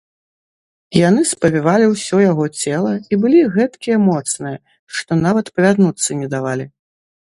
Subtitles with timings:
[1.07, 4.57] Яны спавівалі ўсё яго цела і былі гэткія моцныя,
[5.01, 6.65] што нават павярнуцца не давалі.